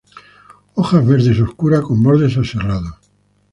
[0.73, 2.93] Hojas verde oscuras con bordes aserrados.